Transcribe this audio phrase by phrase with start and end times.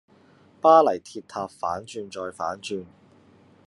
[0.59, 2.87] 巴黎鐵塔反轉再反轉